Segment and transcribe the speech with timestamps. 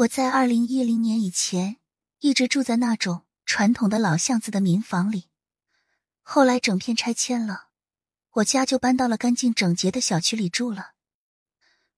[0.00, 1.76] 我在二零一零年以前
[2.20, 5.28] 一直住在那种传统的老巷子的民房里，
[6.22, 7.68] 后来整片拆迁了，
[8.30, 10.92] 我家就搬到了干净整洁的小区里住了。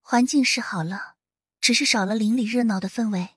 [0.00, 1.14] 环境是好了，
[1.60, 3.36] 只是少了邻里热闹的氛围。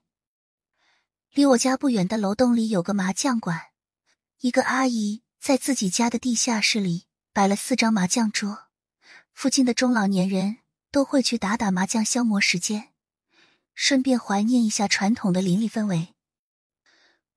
[1.30, 3.66] 离我家不远的楼栋里有个麻将馆，
[4.40, 8.64] 一个阿姨在自己家的地下室里摆了四张麻将桌，
[9.32, 10.56] 附近的中老年人
[10.90, 12.92] 都会去打打麻将消磨时间。
[13.80, 16.16] 顺便怀念一下传统的邻里氛围。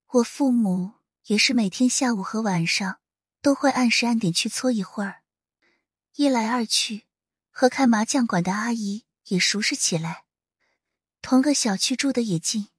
[0.07, 0.93] 我父母
[1.25, 2.99] 也是每天下午和晚上
[3.43, 5.21] 都会按时按点去搓一会儿，
[6.15, 7.05] 一来二去，
[7.51, 10.25] 和开麻将馆的阿姨也熟识起来。
[11.21, 12.69] 同个小区住的也近，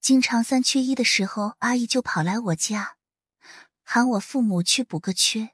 [0.00, 2.96] 经常三缺一的时候，阿姨就跑来我家，
[3.84, 5.50] 喊我父母去补个缺。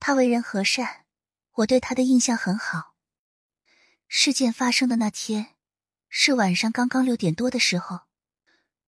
[0.00, 1.04] 她为人和善，
[1.52, 2.96] 我对她的印象很好。
[4.08, 5.53] 事件发生的那天。
[6.16, 8.02] 是晚上刚刚六点多的时候，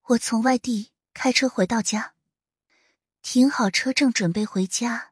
[0.05, 2.15] 我从外地开车回到家，
[3.21, 5.11] 停好车正准备回家，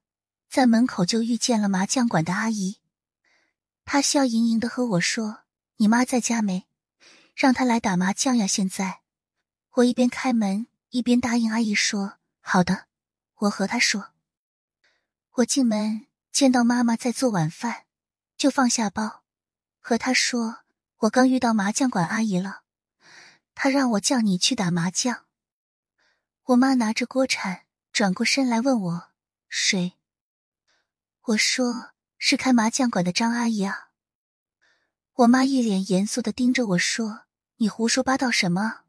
[0.48, 2.78] 在门口就遇见了麻将馆的阿姨。
[3.84, 5.40] 她笑盈盈的和我说
[5.78, 6.68] ：“你妈在家没？
[7.34, 9.00] 让她来打麻将呀！”现在，
[9.72, 12.86] 我一边开门一边答应阿姨说：“好的。”
[13.38, 14.12] 我和她说。
[15.32, 17.86] 我进门见到妈妈在做晚饭，
[18.36, 19.24] 就放下包，
[19.80, 20.63] 和她说。
[20.98, 22.62] 我刚遇到麻将馆阿姨了，
[23.54, 25.26] 她让我叫你去打麻将。
[26.44, 29.08] 我妈拿着锅铲转过身来问我
[29.48, 29.98] 谁？
[31.22, 33.90] 我说是开麻将馆的张阿姨啊。
[35.14, 37.24] 我妈一脸严肃的盯着我说
[37.56, 38.84] ：“你胡说八道什么？”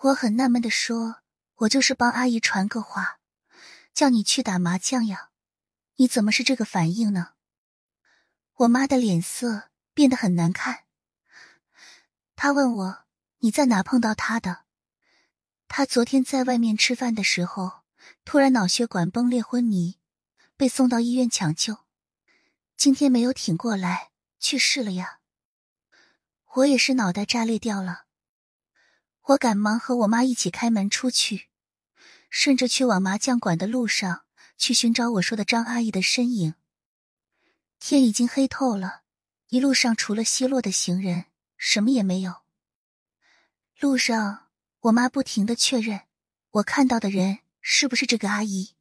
[0.00, 1.22] 我很纳闷的说
[1.62, 3.20] ：“我就是帮阿姨传个话，
[3.94, 5.30] 叫你去打麻将呀，
[5.96, 7.34] 你怎么是这个反应呢？”
[8.54, 9.71] 我妈的脸色。
[9.94, 10.84] 变得很难看。
[12.34, 13.04] 他问我
[13.40, 14.64] ：“你在哪碰到他的？”
[15.68, 17.82] 他昨天在外面吃饭的时候，
[18.24, 19.98] 突然脑血管崩裂昏迷，
[20.56, 21.78] 被送到医院抢救，
[22.76, 25.20] 今天没有挺过来，去世了呀。
[26.54, 28.04] 我也是脑袋炸裂掉了。
[29.22, 31.48] 我赶忙和我妈一起开门出去，
[32.28, 34.24] 顺着去往麻将馆的路上
[34.58, 36.54] 去寻找我说的张阿姨的身影。
[37.78, 39.01] 天已经黑透了。
[39.52, 41.26] 一路上除了奚落的行人，
[41.58, 42.40] 什么也没有。
[43.78, 44.48] 路上，
[44.80, 46.06] 我妈不停的确认
[46.52, 48.74] 我看到的人是不是这个阿姨。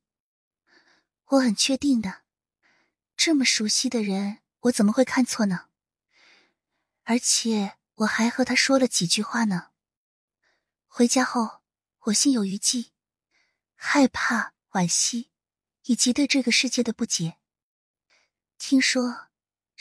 [1.26, 2.22] 我很确定的，
[3.18, 5.66] 这么熟悉的人，我怎么会看错呢？
[7.04, 9.72] 而且我还和她说了几句话呢。
[10.88, 11.60] 回家后，
[12.04, 12.94] 我心有余悸，
[13.76, 15.32] 害怕、惋惜，
[15.84, 17.40] 以及对这个世界的不解。
[18.58, 19.31] 听说。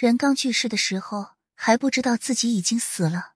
[0.00, 3.34] 人刚去世的时候还不知道自己已经死了，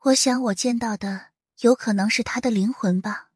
[0.00, 1.28] 我想我见到的
[1.60, 3.30] 有可能是他的灵魂吧。